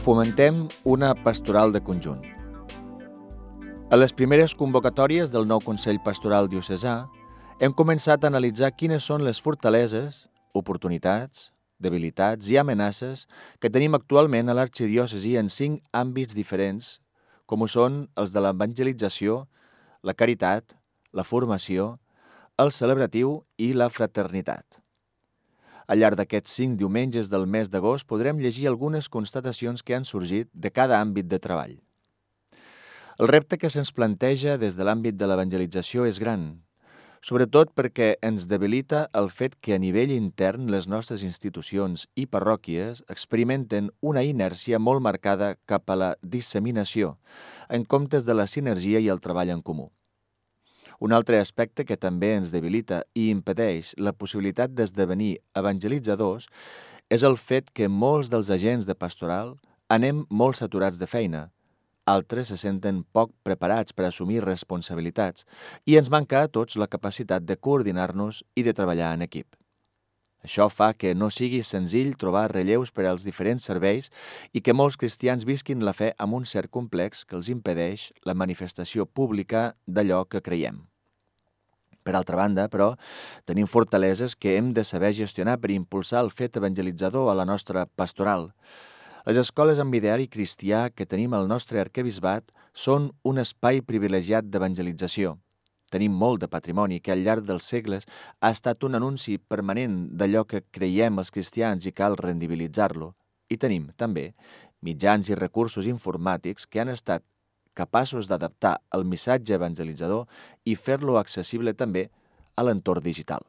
[0.00, 2.22] Fomentem una pastoral de conjunt.
[3.92, 6.94] A les primeres convocatòries del nou Consell Pastoral Diocesà
[7.60, 10.22] hem començat a analitzar quines són les fortaleses,
[10.56, 13.26] oportunitats, debilitats i amenaces
[13.60, 16.94] que tenim actualment a l'arxidiòcesi en cinc àmbits diferents,
[17.44, 19.42] com ho són els de l'evangelització,
[20.00, 20.78] la caritat,
[21.12, 21.98] la formació,
[22.56, 24.80] el celebratiu i la fraternitat.
[25.90, 30.46] Al llarg d'aquests cinc diumenges del mes d'agost podrem llegir algunes constatacions que han sorgit
[30.54, 31.80] de cada àmbit de treball.
[33.18, 36.46] El repte que se'ns planteja des de l'àmbit de l'evangelització és gran,
[37.26, 43.02] sobretot perquè ens debilita el fet que a nivell intern les nostres institucions i parròquies
[43.10, 47.16] experimenten una inèrcia molt marcada cap a la disseminació,
[47.68, 49.90] en comptes de la sinergia i el treball en comú.
[51.00, 56.50] Un altre aspecte que també ens debilita i impedeix la possibilitat d'esdevenir evangelitzadors
[57.08, 59.54] és el fet que molts dels agents de pastoral
[59.88, 61.48] anem molt saturats de feina,
[62.10, 65.46] altres se senten poc preparats per assumir responsabilitats
[65.86, 69.56] i ens manca a tots la capacitat de coordinar-nos i de treballar en equip.
[70.44, 74.08] Això fa que no sigui senzill trobar relleus per als diferents serveis
[74.56, 78.34] i que molts cristians visquin la fe amb un cert complex que els impedeix la
[78.34, 80.89] manifestació pública d'allò que creiem.
[82.10, 82.96] Per altra banda, però,
[83.46, 87.84] tenim fortaleses que hem de saber gestionar per impulsar el fet evangelitzador a la nostra
[87.86, 88.48] pastoral.
[89.28, 95.36] Les escoles amb ideari cristià que tenim al nostre arquebisbat són un espai privilegiat d'evangelització.
[95.94, 100.42] Tenim molt de patrimoni que al llarg dels segles ha estat un anunci permanent d'allò
[100.50, 103.12] que creiem els cristians i cal rendibilitzar-lo.
[103.50, 104.32] I tenim, també,
[104.82, 107.22] mitjans i recursos informàtics que han estat
[107.80, 110.26] capaços d'adaptar el missatge evangelitzador
[110.68, 112.08] i fer-lo accessible també
[112.56, 113.40] a l'entorn digital.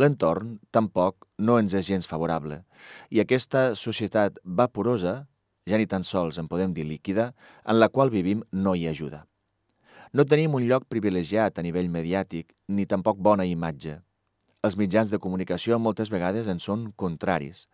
[0.00, 2.62] L'entorn tampoc no ens és gens favorable
[3.10, 5.24] i aquesta societat vaporosa,
[5.68, 7.32] ja ni tan sols en podem dir líquida,
[7.66, 9.24] en la qual vivim no hi ajuda.
[10.12, 13.98] No tenim un lloc privilegiat a nivell mediàtic ni tampoc bona imatge.
[14.66, 17.66] Els mitjans de comunicació moltes vegades en són contraris.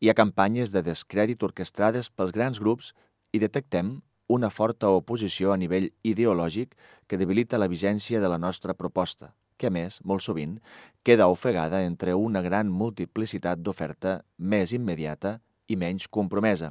[0.00, 2.92] Hi ha campanyes de descrèdit orquestrades pels grans grups
[3.32, 3.98] i detectem
[4.30, 6.76] una forta oposició a nivell ideològic
[7.10, 10.58] que debilita la vigència de la nostra proposta, que a més, molt sovint,
[11.02, 16.70] queda ofegada entre una gran multiplicitat d'oferta més immediata i menys compromesa.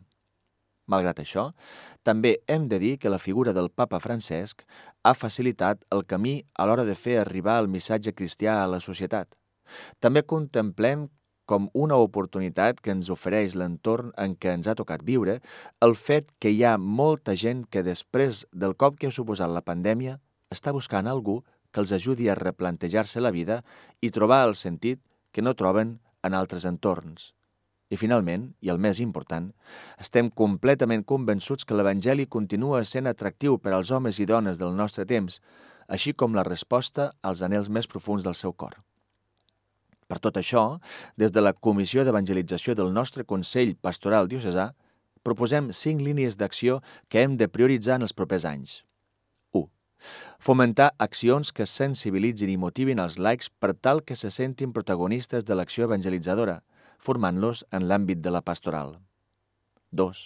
[0.90, 1.50] Malgrat això,
[2.02, 4.64] també hem de dir que la figura del papa Francesc
[5.04, 9.36] ha facilitat el camí a l'hora de fer arribar el missatge cristià a la societat.
[10.00, 11.06] També contemplem
[11.50, 15.40] com una oportunitat que ens ofereix l'entorn en què ens ha tocat viure,
[15.86, 19.66] el fet que hi ha molta gent que després del cop que ha suposat la
[19.66, 20.20] pandèmia
[20.54, 21.40] està buscant algú
[21.72, 23.64] que els ajudi a replantejar-se la vida
[24.02, 25.02] i trobar el sentit
[25.34, 27.32] que no troben en altres entorns.
[27.90, 29.48] I finalment, i el més important,
[29.98, 35.08] estem completament convençuts que l'Evangeli continua sent atractiu per als homes i dones del nostre
[35.10, 35.42] temps,
[35.90, 38.78] així com la resposta als anels més profuns del seu cor.
[40.10, 40.80] Per tot això,
[41.22, 44.72] des de la Comissió d'Evangelització del nostre Consell Pastoral Diocesà,
[45.22, 48.80] proposem cinc línies d'acció que hem de prioritzar en els propers anys.
[49.54, 49.68] 1.
[50.42, 55.60] Fomentar accions que sensibilitzin i motivin els laics per tal que se sentin protagonistes de
[55.60, 56.64] l'acció evangelitzadora,
[56.98, 58.98] formant-los en l'àmbit de la pastoral.
[59.92, 60.26] 2.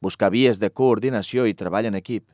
[0.00, 2.28] Buscar vies de coordinació i treball en equip.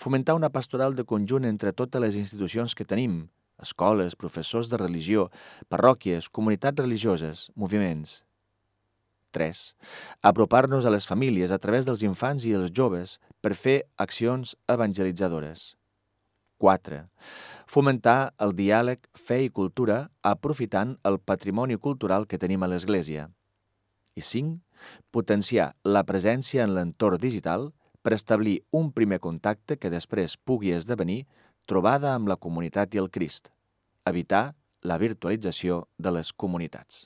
[0.00, 3.26] Fomentar una pastoral de conjunt entre totes les institucions que tenim,
[3.62, 5.28] escoles, professors de religió,
[5.68, 8.22] parròquies, comunitats religioses, moviments.
[9.30, 9.76] 3.
[10.22, 15.74] Apropar-nos a les famílies a través dels infants i els joves per fer accions evangelitzadores.
[16.58, 17.04] 4.
[17.70, 23.28] Fomentar el diàleg, fe i cultura aprofitant el patrimoni cultural que tenim a l'Església.
[24.18, 24.58] I 5.
[25.14, 27.70] Potenciar la presència en l'entorn digital
[28.02, 31.26] per establir un primer contacte que després pugui esdevenir
[31.68, 33.50] trobada amb la comunitat i el Crist,
[34.08, 34.54] evitar
[34.88, 37.04] la virtualització de les comunitats.